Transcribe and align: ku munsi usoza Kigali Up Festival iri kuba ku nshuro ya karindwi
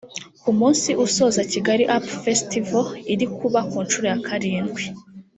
ku 0.41 0.49
munsi 0.59 0.89
usoza 1.05 1.41
Kigali 1.51 1.83
Up 1.95 2.03
Festival 2.23 2.85
iri 3.13 3.25
kuba 3.37 3.59
ku 3.69 3.77
nshuro 3.85 4.05
ya 4.11 4.19
karindwi 4.25 4.83